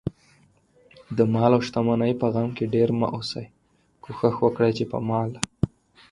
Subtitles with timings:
[1.17, 3.45] دمال اوشتمنۍ په غم کې ډېر مه اوسئ،
[4.03, 5.31] کوښښ وکړئ، چې په مال